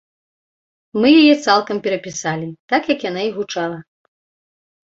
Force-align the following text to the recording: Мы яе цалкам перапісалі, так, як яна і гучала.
Мы 1.03 1.11
яе 1.21 1.35
цалкам 1.49 1.77
перапісалі, 1.89 2.47
так, 2.75 2.83
як 2.95 2.99
яна 3.11 3.21
і 3.29 3.33
гучала. 3.39 3.79